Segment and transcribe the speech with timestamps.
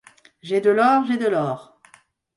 [0.41, 1.05] J’ai de l’or!
[1.05, 1.79] j’ai de l’or!